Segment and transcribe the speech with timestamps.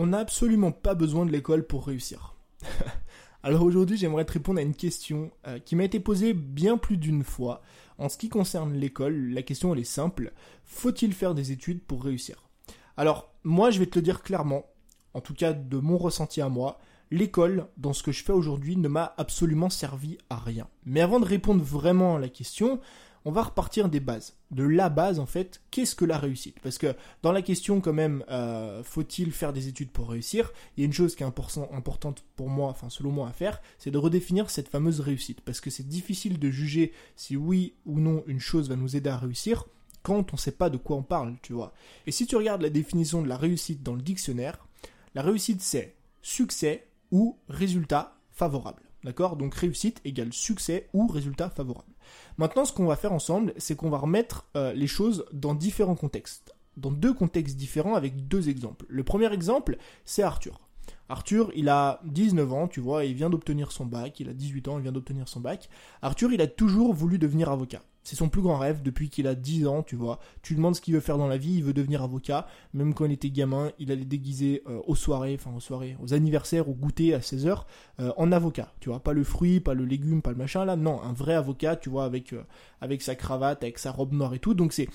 [0.00, 2.36] On n'a absolument pas besoin de l'école pour réussir.
[3.42, 6.96] Alors aujourd'hui, j'aimerais te répondre à une question euh, qui m'a été posée bien plus
[6.96, 7.62] d'une fois.
[7.98, 10.32] En ce qui concerne l'école, la question elle est simple.
[10.62, 12.48] Faut-il faire des études pour réussir?
[12.96, 14.66] Alors, moi je vais te le dire clairement,
[15.14, 16.78] en tout cas de mon ressenti à moi,
[17.10, 20.68] l'école, dans ce que je fais aujourd'hui, ne m'a absolument servi à rien.
[20.84, 22.78] Mais avant de répondre vraiment à la question,
[23.24, 24.36] on va repartir des bases.
[24.50, 26.60] De la base, en fait, qu'est-ce que la réussite?
[26.60, 30.52] Parce que dans la question, quand même, euh, faut-il faire des études pour réussir?
[30.76, 33.60] Il y a une chose qui est importante pour moi, enfin selon moi à faire,
[33.78, 35.40] c'est de redéfinir cette fameuse réussite.
[35.40, 39.10] Parce que c'est difficile de juger si oui ou non une chose va nous aider
[39.10, 39.66] à réussir
[40.02, 41.74] quand on ne sait pas de quoi on parle, tu vois.
[42.06, 44.66] Et si tu regardes la définition de la réussite dans le dictionnaire,
[45.14, 48.87] la réussite c'est succès ou résultat favorable.
[49.04, 49.36] D'accord?
[49.36, 51.92] Donc réussite égale succès ou résultat favorable.
[52.36, 55.94] Maintenant, ce qu'on va faire ensemble, c'est qu'on va remettre euh, les choses dans différents
[55.94, 56.54] contextes.
[56.76, 58.86] Dans deux contextes différents avec deux exemples.
[58.88, 60.67] Le premier exemple, c'est Arthur.
[61.08, 64.68] Arthur, il a 19 ans, tu vois, il vient d'obtenir son bac, il a 18
[64.68, 65.68] ans, il vient d'obtenir son bac.
[66.02, 67.82] Arthur, il a toujours voulu devenir avocat.
[68.08, 70.18] C'est son plus grand rêve depuis qu'il a 10 ans, tu vois.
[70.40, 72.46] Tu demandes ce qu'il veut faire dans la vie, il veut devenir avocat.
[72.72, 76.14] Même quand il était gamin, il allait déguiser euh, aux soirées, enfin aux soirées, aux
[76.14, 77.64] anniversaires, au goûter à 16h,
[78.00, 78.72] euh, en avocat.
[78.80, 80.74] Tu vois, pas le fruit, pas le légume, pas le machin là.
[80.74, 82.44] Non, un vrai avocat, tu vois, avec, euh,
[82.80, 84.54] avec sa cravate, avec sa robe noire et tout.
[84.54, 84.88] Donc c'est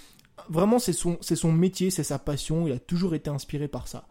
[0.49, 2.66] vraiment c'est son, c'est son métier, c'est sa passion.
[2.66, 4.07] Il a toujours été inspiré par ça.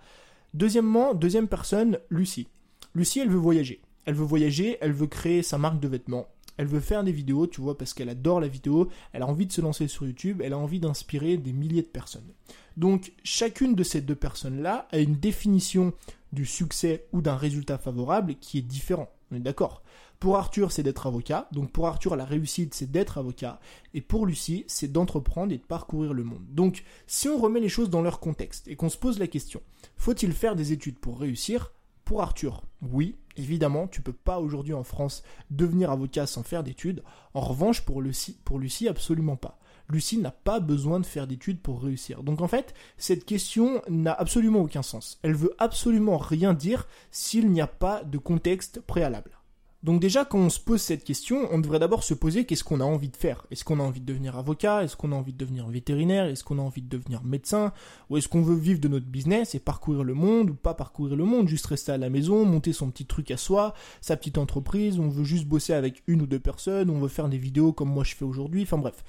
[0.54, 2.48] Deuxièmement, deuxième personne, Lucie.
[2.94, 3.80] Lucie, elle veut voyager.
[4.04, 7.46] Elle veut voyager, elle veut créer sa marque de vêtements elle veut faire des vidéos,
[7.46, 10.40] tu vois, parce qu'elle adore la vidéo, elle a envie de se lancer sur YouTube,
[10.44, 12.28] elle a envie d'inspirer des milliers de personnes.
[12.76, 15.92] Donc chacune de ces deux personnes-là a une définition
[16.32, 19.10] du succès ou d'un résultat favorable qui est différent.
[19.30, 19.82] On est d'accord?
[20.22, 21.48] Pour Arthur, c'est d'être avocat.
[21.50, 23.58] Donc pour Arthur, la réussite, c'est d'être avocat.
[23.92, 26.44] Et pour Lucie, c'est d'entreprendre et de parcourir le monde.
[26.48, 29.60] Donc si on remet les choses dans leur contexte et qu'on se pose la question,
[29.96, 31.72] faut-il faire des études pour réussir
[32.04, 37.02] pour Arthur, oui, évidemment, tu peux pas aujourd'hui en France devenir avocat sans faire d'études.
[37.34, 39.58] En revanche, pour Lucie, pour Lucie, absolument pas.
[39.88, 42.22] Lucie n'a pas besoin de faire d'études pour réussir.
[42.22, 45.18] Donc en fait, cette question n'a absolument aucun sens.
[45.22, 49.41] Elle veut absolument rien dire s'il n'y a pas de contexte préalable.
[49.82, 52.80] Donc déjà, quand on se pose cette question, on devrait d'abord se poser qu'est-ce qu'on
[52.80, 53.44] a envie de faire?
[53.50, 54.84] Est-ce qu'on a envie de devenir avocat?
[54.84, 56.26] Est-ce qu'on a envie de devenir vétérinaire?
[56.26, 57.72] Est-ce qu'on a envie de devenir médecin?
[58.08, 61.16] Ou est-ce qu'on veut vivre de notre business et parcourir le monde ou pas parcourir
[61.16, 64.38] le monde, juste rester à la maison, monter son petit truc à soi, sa petite
[64.38, 67.72] entreprise, on veut juste bosser avec une ou deux personnes, on veut faire des vidéos
[67.72, 69.02] comme moi je fais aujourd'hui, enfin bref.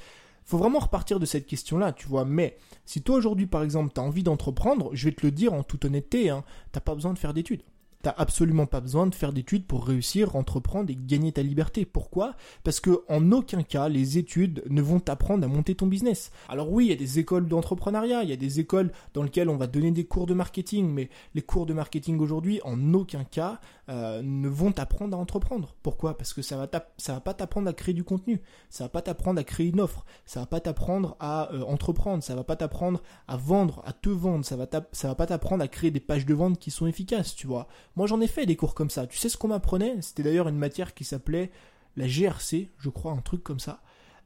[0.44, 2.26] Faut vraiment repartir de cette question-là, tu vois.
[2.26, 5.64] Mais si toi aujourd'hui, par exemple, t'as envie d'entreprendre, je vais te le dire en
[5.64, 7.62] toute honnêteté, hein, t'as pas besoin de faire d'études.
[8.04, 11.86] T'as absolument pas besoin de faire d'études pour réussir, entreprendre et gagner ta liberté.
[11.86, 12.36] Pourquoi?
[12.66, 16.30] Parce que en aucun cas les études ne vont t'apprendre à monter ton business.
[16.50, 19.48] Alors oui, il y a des écoles d'entrepreneuriat, il y a des écoles dans lesquelles
[19.48, 23.24] on va donner des cours de marketing, mais les cours de marketing aujourd'hui, en aucun
[23.24, 25.74] cas, euh, ne vont t'apprendre à entreprendre.
[25.82, 26.18] Pourquoi?
[26.18, 29.02] Parce que ça va ça va pas t'apprendre à créer du contenu, ça va pas
[29.02, 32.58] t'apprendre à créer une offre, ça va pas t'apprendre à euh, entreprendre, ça va pas
[32.58, 36.02] t'apprendre à vendre, à te vendre, ça va ça va pas t'apprendre à créer des
[36.02, 37.70] pages de vente qui sont efficaces, tu vois.
[37.96, 39.08] Moi, j'en ai fait des cours comme ça.
[39.08, 40.02] Tu sais ce qu'on m'apprenait?
[40.02, 41.52] C'était d'ailleurs une matière qui s'appelait
[41.96, 43.82] la GRC, je crois, un truc comme ça.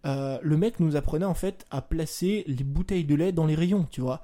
[0.06, 3.56] Euh, le mec nous apprenait en fait à placer les bouteilles de lait dans les
[3.56, 4.22] rayons, tu vois,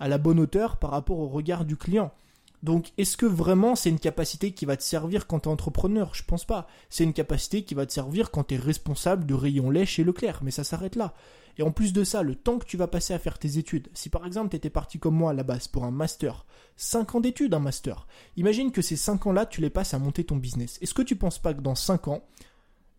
[0.00, 2.12] à la bonne hauteur par rapport au regard du client.
[2.62, 6.14] Donc, est-ce que vraiment c'est une capacité qui va te servir quand tu es entrepreneur?
[6.14, 6.68] Je pense pas.
[6.90, 10.04] C'est une capacité qui va te servir quand tu es responsable de rayon lait chez
[10.04, 11.14] Leclerc, mais ça s'arrête là.
[11.58, 13.88] Et en plus de ça, le temps que tu vas passer à faire tes études,
[13.94, 16.46] si par exemple tu étais parti comme moi à la base pour un master,
[16.76, 18.06] 5 ans d'études un master,
[18.36, 20.78] imagine que ces 5 ans-là, tu les passes à monter ton business.
[20.80, 22.22] Est-ce que tu penses pas que dans 5 ans,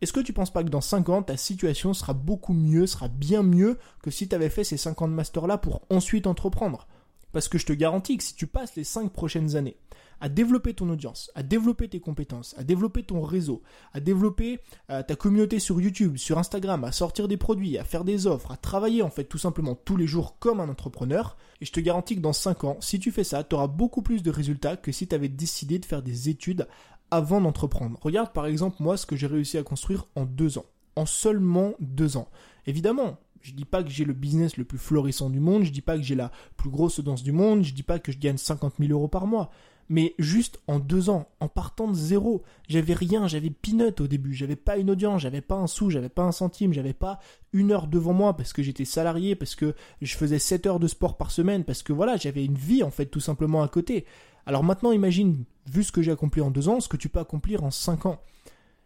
[0.01, 3.07] est-ce que tu penses pas que dans 5 ans, ta situation sera beaucoup mieux, sera
[3.07, 6.87] bien mieux que si tu avais fait ces 5 ans de master-là pour ensuite entreprendre?
[7.33, 9.75] Parce que je te garantis que si tu passes les 5 prochaines années
[10.21, 13.61] à développer ton audience, à développer tes compétences, à développer ton réseau,
[13.91, 18.05] à développer euh, ta communauté sur YouTube, sur Instagram, à sortir des produits, à faire
[18.05, 21.65] des offres, à travailler en fait tout simplement tous les jours comme un entrepreneur, et
[21.65, 24.23] je te garantis que dans 5 ans, si tu fais ça, tu auras beaucoup plus
[24.23, 26.67] de résultats que si tu avais décidé de faire des études
[27.11, 27.99] avant d'entreprendre.
[28.01, 30.65] Regarde par exemple moi ce que j'ai réussi à construire en 2 ans.
[30.95, 32.29] En seulement 2 ans.
[32.65, 35.81] Évidemment, je dis pas que j'ai le business le plus florissant du monde, je dis
[35.81, 38.37] pas que j'ai la plus grosse audience du monde, je dis pas que je gagne
[38.37, 39.51] 50 000 euros par mois.
[39.89, 44.33] Mais juste en deux ans, en partant de zéro, j'avais rien, j'avais peanut au début,
[44.33, 47.19] j'avais pas une audience, j'avais pas un sou, j'avais pas un centime, j'avais pas
[47.51, 50.87] une heure devant moi parce que j'étais salarié, parce que je faisais 7 heures de
[50.87, 54.05] sport par semaine, parce que voilà, j'avais une vie en fait tout simplement à côté.
[54.45, 57.19] Alors maintenant imagine, vu ce que j'ai accompli en deux ans, ce que tu peux
[57.19, 58.21] accomplir en cinq ans.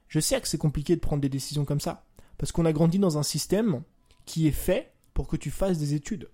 [0.07, 2.06] Je sais que c'est compliqué de prendre des décisions comme ça,
[2.39, 3.83] parce qu'on a grandi dans un système
[4.27, 6.29] qui est fait pour que tu fasses des études.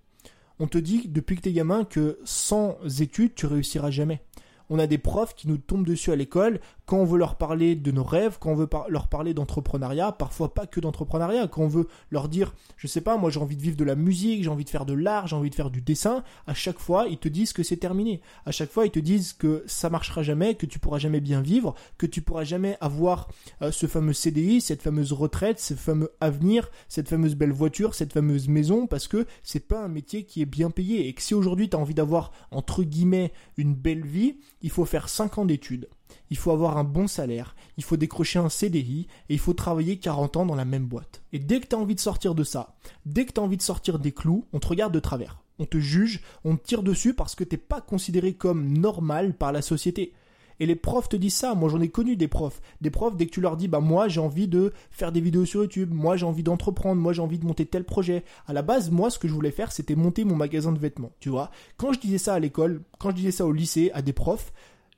[0.58, 4.22] On te dit depuis que t'es gamin que sans études, tu réussiras jamais.
[4.70, 7.74] On a des profs qui nous tombent dessus à l'école quand on veut leur parler
[7.76, 11.68] de nos rêves, quand on veut leur parler d'entrepreneuriat, parfois pas que d'entrepreneuriat, quand on
[11.68, 14.50] veut leur dire, je sais pas, moi j'ai envie de vivre de la musique, j'ai
[14.50, 17.18] envie de faire de l'art, j'ai envie de faire du dessin, à chaque fois ils
[17.18, 18.20] te disent que c'est terminé.
[18.44, 21.40] À chaque fois ils te disent que ça marchera jamais, que tu pourras jamais bien
[21.40, 23.28] vivre, que tu pourras jamais avoir
[23.62, 28.12] euh, ce fameux CDI, cette fameuse retraite, ce fameux avenir, cette fameuse belle voiture, cette
[28.12, 31.34] fameuse maison, parce que c'est pas un métier qui est bien payé et que si
[31.34, 35.88] aujourd'hui tu envie d'avoir entre guillemets une belle vie, il faut faire 5 ans d'études
[36.30, 39.98] il faut avoir un bon salaire, il faut décrocher un CDI et il faut travailler
[39.98, 41.22] 40 ans dans la même boîte.
[41.32, 42.74] Et dès que tu as envie de sortir de ça,
[43.06, 45.40] dès que tu as envie de sortir des clous, on te regarde de travers.
[45.58, 49.52] On te juge, on te tire dessus parce que t'es pas considéré comme normal par
[49.52, 50.12] la société.
[50.60, 51.54] Et les profs te disent ça.
[51.54, 52.60] Moi, j'en ai connu des profs.
[52.80, 55.44] Des profs, dès que tu leur dis, bah, moi, j'ai envie de faire des vidéos
[55.44, 55.92] sur YouTube.
[55.92, 57.00] Moi, j'ai envie d'entreprendre.
[57.00, 58.24] Moi, j'ai envie de monter tel projet.
[58.46, 61.12] À la base, moi, ce que je voulais faire, c'était monter mon magasin de vêtements.
[61.20, 61.50] Tu vois.
[61.76, 64.52] Quand je disais ça à l'école, quand je disais ça au lycée, à des profs,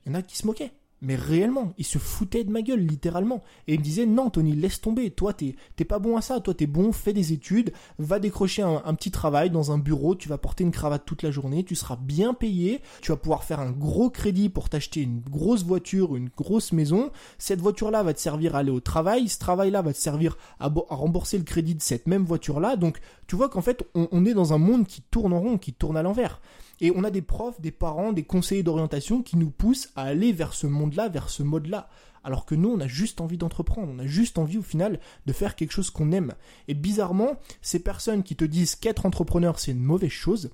[0.04, 0.72] il y en a qui se moquaient.
[1.06, 3.44] Mais réellement, il se foutait de ma gueule, littéralement.
[3.68, 5.12] Et il me disait, non, Tony, laisse tomber.
[5.12, 5.54] Toi, t'es,
[5.84, 6.40] pas bon à ça.
[6.40, 10.28] Toi, t'es bon, fais des études, va décrocher un, petit travail dans un bureau, tu
[10.28, 13.60] vas porter une cravate toute la journée, tu seras bien payé, tu vas pouvoir faire
[13.60, 17.12] un gros crédit pour t'acheter une grosse voiture, une grosse maison.
[17.38, 19.28] Cette voiture-là va te servir à aller au travail.
[19.28, 22.74] Ce travail-là va te servir à, rembourser le crédit de cette même voiture-là.
[22.74, 22.98] Donc,
[23.28, 25.72] tu vois qu'en fait, on, on est dans un monde qui tourne en rond, qui
[25.72, 26.40] tourne à l'envers.
[26.80, 30.32] Et on a des profs, des parents, des conseillers d'orientation qui nous poussent à aller
[30.32, 30.66] vers ce
[31.08, 31.88] vers ce mode-là.
[32.24, 35.32] Alors que nous, on a juste envie d'entreprendre, on a juste envie au final de
[35.32, 36.34] faire quelque chose qu'on aime.
[36.66, 40.50] Et bizarrement, ces personnes qui te disent qu'être entrepreneur c'est une mauvaise chose,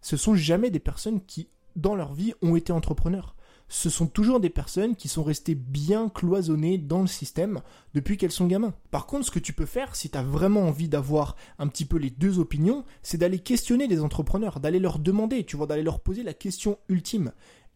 [0.00, 3.36] ce sont jamais des personnes qui, dans leur vie, ont été entrepreneurs
[3.72, 7.62] ce sont toujours des personnes qui sont restées bien cloisonnées dans le système
[7.94, 8.74] depuis qu'elles sont gamins.
[8.90, 11.86] Par contre, ce que tu peux faire, si tu as vraiment envie d'avoir un petit
[11.86, 15.82] peu les deux opinions, c'est d'aller questionner des entrepreneurs, d'aller leur demander, tu vois, d'aller
[15.82, 17.32] leur poser la question ultime.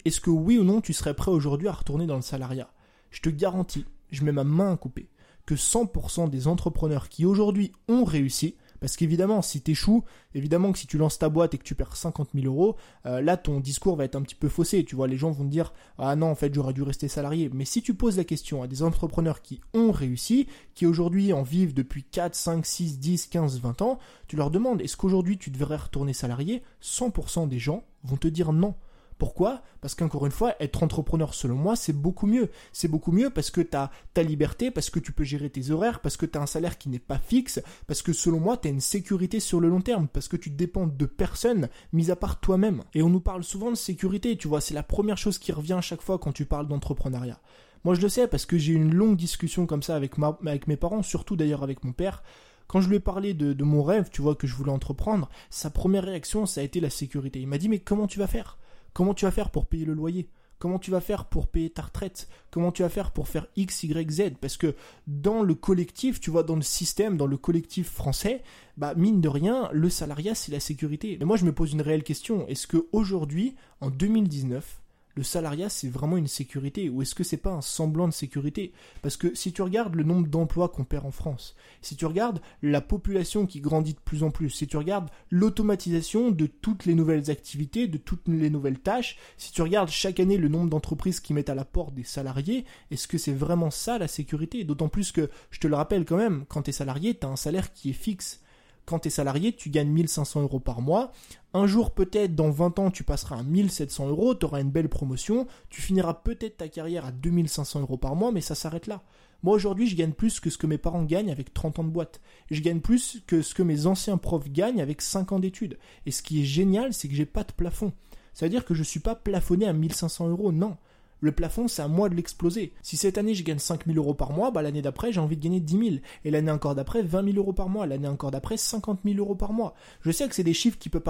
[0.07, 2.71] Est-ce que oui ou non tu serais prêt aujourd'hui à retourner dans le salariat?
[3.11, 5.09] Je te garantis, je mets ma main à couper,
[5.47, 10.79] que 100% des entrepreneurs qui aujourd'hui ont réussi, parce qu'évidemment, si tu échoues, évidemment que
[10.79, 13.59] si tu lances ta boîte et que tu perds 50 000 euros, euh, là, ton
[13.59, 14.85] discours va être un petit peu faussé.
[14.85, 17.51] Tu vois, les gens vont te dire, ah non, en fait, j'aurais dû rester salarié.
[17.53, 21.43] Mais si tu poses la question à des entrepreneurs qui ont réussi, qui aujourd'hui en
[21.43, 23.99] vivent depuis 4, 5, 6, 10, 15, 20 ans,
[24.29, 26.63] tu leur demandes, est-ce qu'aujourd'hui tu devrais retourner salarié?
[26.81, 28.77] 100% des gens vont te dire non.
[29.19, 29.63] Pourquoi?
[29.81, 32.51] Parce qu'encore une fois, être entrepreneur selon moi, c'est beaucoup mieux.
[32.73, 35.71] C'est beaucoup mieux parce que tu as ta liberté, parce que tu peux gérer tes
[35.71, 38.59] horaires, parce que tu as un salaire qui n'est pas fixe, parce que selon moi,
[38.59, 42.11] tu as une sécurité sur le long terme, parce que tu dépends de personne, mis
[42.11, 42.83] à part toi-même.
[42.93, 45.75] Et on nous parle souvent de sécurité, tu vois, c'est la première chose qui revient
[45.75, 47.41] à chaque fois quand tu parles d'entrepreneuriat.
[47.85, 50.77] Moi, je le sais parce que j'ai eu une longue discussion comme ça avec, mes
[50.77, 52.23] parents, surtout d'ailleurs avec mon père.
[52.67, 55.71] Quand je lui ai parlé de mon rêve, tu vois, que je voulais entreprendre, sa
[55.71, 57.41] première réaction, ça a été la sécurité.
[57.41, 58.59] Il m'a dit, mais comment tu vas faire?
[58.97, 60.31] Comment tu vas faire pour payer le loyer?
[60.59, 62.31] Comment tu vas faire pour payer ta retraite?
[62.51, 64.23] Comment tu vas faire pour faire X, Y, Z?
[64.41, 64.75] Parce que
[65.07, 68.43] dans le collectif, tu vois, dans le système, dans le collectif français,
[68.79, 71.19] bah mine de rien, le salariat c'est la sécurité.
[71.21, 72.49] Mais moi je me pose une réelle question.
[72.49, 74.81] Est-ce que aujourd'hui, en 2019,
[75.17, 78.73] le salariat c'est vraiment une sécurité ou est-ce que c'est pas un semblant de sécurité?
[79.03, 82.41] Parce que si tu regardes le nombre d'emplois qu'on perd en France, si tu regardes
[82.63, 86.95] la population qui grandit de plus en plus, si tu regardes l'automatisation de toutes les
[86.95, 91.21] nouvelles activités, de toutes les nouvelles tâches, si tu regardes chaque année le nombre d'entreprises
[91.21, 94.65] qui mettent à la porte des salariés, est-ce que c'est vraiment ça la sécurité?
[94.65, 97.31] D'autant plus que, je te le rappelle quand même, quand tu es salarié, tu as
[97.31, 98.41] un salaire qui est fixe
[98.87, 101.13] quand tu es salarié, tu gagnes 1500 euros par mois.
[101.53, 104.89] Un jour, peut-être, dans 20 ans, tu passeras à 1700 euros, tu auras une belle
[104.89, 109.03] promotion, tu finiras peut-être ta carrière à 2500 euros par mois, mais ça s'arrête là.
[109.43, 111.91] Moi, aujourd'hui, je gagne plus que ce que mes parents gagnent avec 30 ans de
[111.91, 112.21] boîte.
[112.51, 115.79] Je gagne plus que ce que mes anciens profs gagnent avec 5 ans d'études.
[116.07, 117.93] Et ce qui est génial, c'est que j'ai pas de plafond.
[118.33, 120.77] Ça veut dire que je ne suis pas plafonné à 1500 euros, non.
[121.21, 122.73] Le plafond, c'est à moi de l'exploser.
[122.83, 125.43] Si cette année je gagne 5000 euros par mois, bah, l'année d'après j'ai envie de
[125.43, 125.97] gagner 10 000.
[126.25, 127.87] Et l'année encore d'après 20 000 euros par mois.
[127.87, 129.75] L'année encore d'après 50 000 euros par mois.
[130.03, 131.03] Je sais que c'est des chiffres qui peuvent,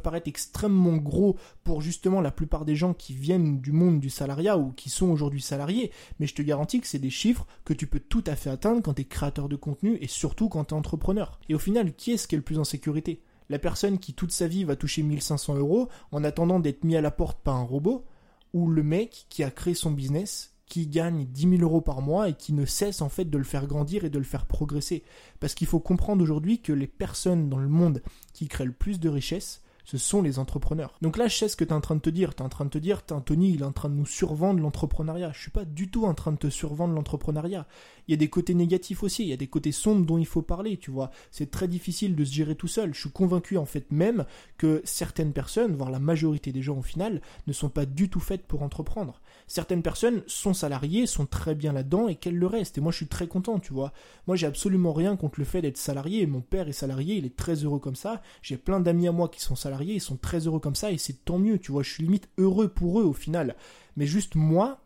[0.00, 4.56] paraître, extrêmement gros pour justement la plupart des gens qui viennent du monde du salariat
[4.56, 5.90] ou qui sont aujourd'hui salariés.
[6.18, 8.82] Mais je te garantis que c'est des chiffres que tu peux tout à fait atteindre
[8.82, 11.38] quand tu es créateur de contenu et surtout quand tu es entrepreneur.
[11.48, 13.20] Et au final, qui est-ce qui est le plus en sécurité?
[13.48, 17.02] La personne qui toute sa vie va toucher 1500 euros en attendant d'être mis à
[17.02, 18.04] la porte par un robot,
[18.52, 22.30] ou le mec qui a créé son business, qui gagne 10 000 euros par mois
[22.30, 25.04] et qui ne cesse en fait de le faire grandir et de le faire progresser.
[25.38, 28.98] Parce qu'il faut comprendre aujourd'hui que les personnes dans le monde qui créent le plus
[28.98, 30.94] de richesses, ce sont les entrepreneurs.
[31.02, 32.34] Donc là, je sais ce que tu es en train de te dire.
[32.34, 34.60] Tu es en train de te dire, Tony, il est en train de nous survendre
[34.60, 35.32] l'entrepreneuriat.
[35.32, 37.66] Je suis pas du tout en train de te survendre l'entrepreneuriat.
[38.08, 40.26] Il y a des côtés négatifs aussi, il y a des côtés sombres dont il
[40.26, 41.10] faut parler, tu vois.
[41.30, 42.94] C'est très difficile de se gérer tout seul.
[42.94, 44.24] Je suis convaincu en fait même
[44.58, 48.20] que certaines personnes, voire la majorité des gens au final, ne sont pas du tout
[48.20, 49.20] faites pour entreprendre.
[49.46, 52.78] Certaines personnes sont salariées, sont très bien là-dedans et qu'elles le restent.
[52.78, 53.92] Et moi, je suis très content, tu vois.
[54.26, 56.26] Moi, j'ai absolument rien contre le fait d'être salarié.
[56.26, 58.22] Mon père est salarié, il est très heureux comme ça.
[58.42, 60.98] J'ai plein d'amis à moi qui sont salariés, ils sont très heureux comme ça et
[60.98, 61.82] c'est tant mieux, tu vois.
[61.82, 63.56] Je suis limite heureux pour eux au final.
[63.96, 64.80] Mais juste moi,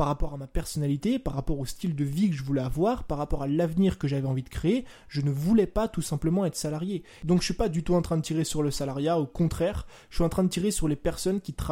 [0.00, 3.04] par rapport à ma personnalité, par rapport au style de vie que je voulais avoir,
[3.04, 6.46] par rapport à l'avenir que j'avais envie de créer, je ne voulais pas tout simplement
[6.46, 7.04] être salarié.
[7.22, 9.86] Donc je suis pas du tout en train de tirer sur le salariat, au contraire,
[10.08, 11.62] je suis en train de tirer sur les personnes qui te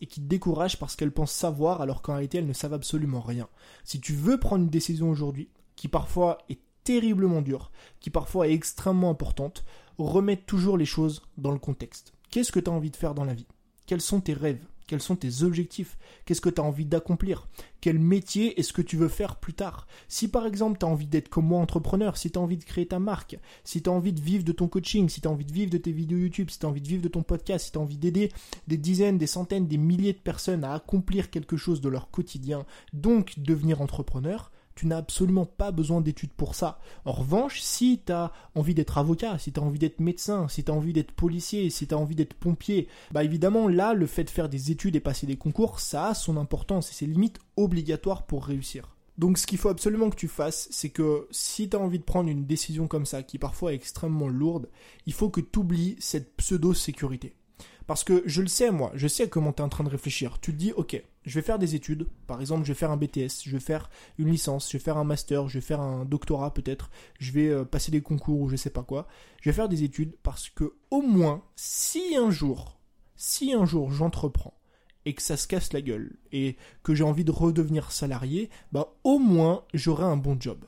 [0.00, 3.20] et qui te découragent parce qu'elles pensent savoir alors qu'en réalité elles ne savent absolument
[3.20, 3.50] rien.
[3.84, 8.54] Si tu veux prendre une décision aujourd'hui, qui parfois est terriblement dure, qui parfois est
[8.54, 9.62] extrêmement importante,
[9.98, 12.14] remets toujours les choses dans le contexte.
[12.30, 13.46] Qu'est-ce que tu as envie de faire dans la vie?
[13.84, 14.64] Quels sont tes rêves?
[14.86, 15.96] Quels sont tes objectifs?
[16.24, 17.48] Qu'est-ce que tu as envie d'accomplir?
[17.80, 19.86] Quel métier est-ce que tu veux faire plus tard?
[20.08, 22.64] Si par exemple tu as envie d'être comme moi entrepreneur, si tu as envie de
[22.64, 25.30] créer ta marque, si tu as envie de vivre de ton coaching, si tu as
[25.30, 27.22] envie de vivre de tes vidéos YouTube, si tu as envie de vivre de ton
[27.22, 28.30] podcast, si tu as envie d'aider
[28.68, 32.64] des dizaines, des centaines, des milliers de personnes à accomplir quelque chose de leur quotidien,
[32.92, 36.78] donc devenir entrepreneur, tu n'as absolument pas besoin d'études pour ça.
[37.04, 40.64] En revanche, si tu as envie d'être avocat, si tu as envie d'être médecin, si
[40.64, 44.06] tu as envie d'être policier, si tu as envie d'être pompier, bah évidemment là, le
[44.06, 47.06] fait de faire des études et passer des concours, ça a son importance et c'est
[47.06, 48.94] limite obligatoire pour réussir.
[49.16, 52.04] Donc ce qu'il faut absolument que tu fasses, c'est que si tu as envie de
[52.04, 54.68] prendre une décision comme ça, qui parfois est extrêmement lourde,
[55.06, 57.36] il faut que tu oublies cette pseudo-sécurité.
[57.86, 60.38] Parce que je le sais, moi, je sais comment tu es en train de réfléchir.
[60.40, 62.06] Tu te dis, ok, je vais faire des études.
[62.26, 64.96] Par exemple, je vais faire un BTS, je vais faire une licence, je vais faire
[64.96, 68.48] un master, je vais faire un doctorat peut-être, je vais euh, passer des concours ou
[68.48, 69.06] je sais pas quoi.
[69.42, 72.78] Je vais faire des études parce que au moins, si un jour,
[73.16, 74.58] si un jour j'entreprends
[75.04, 78.94] et que ça se casse la gueule et que j'ai envie de redevenir salarié, bah
[79.04, 80.64] au moins j'aurai un bon job.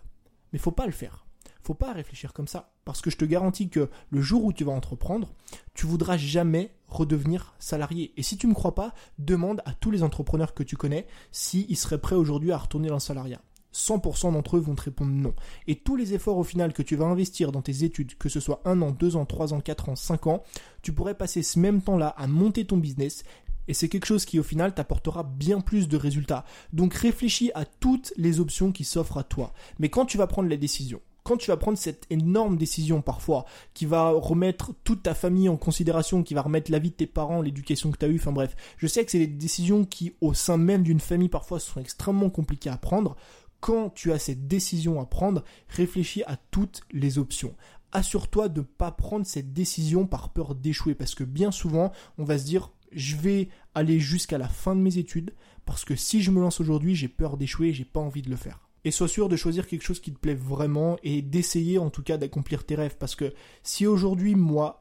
[0.53, 1.27] Mais faut pas le faire
[1.67, 2.73] faut pas réfléchir comme ça.
[2.87, 5.35] Parce que je te garantis que le jour où tu vas entreprendre,
[5.75, 8.13] tu voudras jamais redevenir salarié.
[8.17, 11.09] Et si tu ne me crois pas, demande à tous les entrepreneurs que tu connais
[11.33, 13.43] s'ils seraient prêts aujourd'hui à retourner dans le salariat.
[13.75, 15.35] 100% d'entre eux vont te répondre non.
[15.67, 18.39] Et tous les efforts au final que tu vas investir dans tes études, que ce
[18.39, 20.45] soit un an, deux ans, trois ans, quatre ans, cinq ans,
[20.81, 23.25] tu pourrais passer ce même temps-là à monter ton business
[23.67, 26.45] et c'est quelque chose qui au final t'apportera bien plus de résultats.
[26.73, 29.53] Donc réfléchis à toutes les options qui s'offrent à toi.
[29.81, 33.47] Mais quand tu vas prendre la décision, quand tu vas prendre cette énorme décision parfois,
[33.75, 37.09] qui va remettre toute ta famille en considération, qui va remettre la vie de tes
[37.09, 40.15] parents, l'éducation que tu as eue, enfin bref, je sais que c'est des décisions qui,
[40.21, 43.17] au sein même d'une famille, parfois sont extrêmement compliquées à prendre.
[43.59, 47.57] Quand tu as cette décision à prendre, réfléchis à toutes les options
[47.93, 52.25] assure-toi de ne pas prendre cette décision par peur d'échouer parce que bien souvent on
[52.25, 55.33] va se dire je vais aller jusqu'à la fin de mes études
[55.65, 58.29] parce que si je me lance aujourd'hui j'ai peur d'échouer et j'ai pas envie de
[58.29, 61.77] le faire et sois sûr de choisir quelque chose qui te plaît vraiment et d'essayer
[61.77, 62.97] en tout cas d'accomplir tes rêves.
[62.97, 63.33] Parce que
[63.65, 64.81] si aujourd'hui, moi,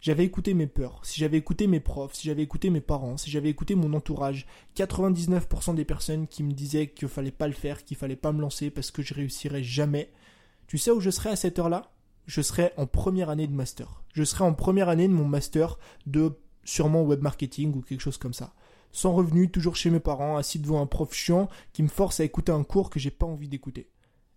[0.00, 3.30] j'avais écouté mes peurs, si j'avais écouté mes profs, si j'avais écouté mes parents, si
[3.30, 7.84] j'avais écouté mon entourage, 99% des personnes qui me disaient qu'il fallait pas le faire,
[7.84, 10.10] qu'il fallait pas me lancer parce que je réussirais jamais,
[10.66, 11.92] tu sais où je serais à cette heure-là?
[12.26, 14.02] Je serais en première année de master.
[14.14, 16.32] Je serais en première année de mon master de
[16.64, 18.52] sûrement web marketing ou quelque chose comme ça
[18.94, 22.24] sans revenu, toujours chez mes parents, assis devant un prof chiant qui me force à
[22.24, 23.90] écouter un cours que j'ai pas envie d'écouter.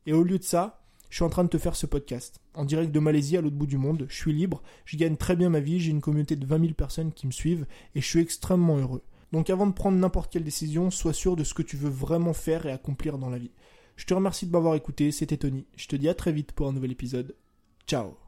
[0.08, 2.66] Et au lieu de ça, je suis en train de te faire ce podcast, en
[2.66, 5.50] direct de Malaisie à l'autre bout du monde, je suis libre, je gagne très bien
[5.50, 8.20] ma vie, j'ai une communauté de 20 000 personnes qui me suivent, et je suis
[8.20, 9.04] extrêmement heureux.
[9.32, 12.34] Donc avant de prendre n'importe quelle décision, sois sûr de ce que tu veux vraiment
[12.34, 13.52] faire et accomplir dans la vie.
[13.96, 16.68] Je te remercie de m'avoir écouté, c'était Tony, je te dis à très vite pour
[16.68, 17.36] un nouvel épisode.
[17.86, 18.27] Ciao